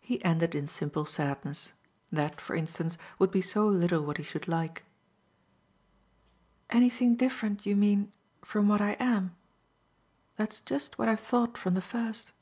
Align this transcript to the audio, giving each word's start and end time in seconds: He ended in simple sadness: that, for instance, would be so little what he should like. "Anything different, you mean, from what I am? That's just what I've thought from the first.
He 0.00 0.20
ended 0.24 0.56
in 0.56 0.66
simple 0.66 1.04
sadness: 1.04 1.74
that, 2.10 2.40
for 2.40 2.56
instance, 2.56 2.98
would 3.20 3.30
be 3.30 3.40
so 3.40 3.68
little 3.68 4.02
what 4.04 4.16
he 4.16 4.24
should 4.24 4.48
like. 4.48 4.84
"Anything 6.70 7.14
different, 7.14 7.64
you 7.64 7.76
mean, 7.76 8.10
from 8.42 8.66
what 8.66 8.80
I 8.80 8.94
am? 8.98 9.36
That's 10.34 10.58
just 10.58 10.98
what 10.98 11.08
I've 11.08 11.20
thought 11.20 11.56
from 11.56 11.74
the 11.74 11.80
first. 11.80 12.32